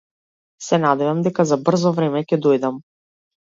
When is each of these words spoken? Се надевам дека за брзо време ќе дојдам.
Се 0.67 0.79
надевам 0.85 1.21
дека 1.29 1.47
за 1.51 1.61
брзо 1.69 1.95
време 2.01 2.27
ќе 2.29 2.43
дојдам. 2.49 2.85